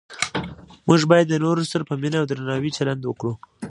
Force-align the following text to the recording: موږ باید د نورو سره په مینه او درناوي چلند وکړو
موږ 0.87 1.01
باید 1.11 1.27
د 1.29 1.35
نورو 1.43 1.63
سره 1.71 1.83
په 1.89 1.93
مینه 2.01 2.17
او 2.21 2.27
درناوي 2.31 2.69
چلند 2.77 3.01
وکړو 3.05 3.33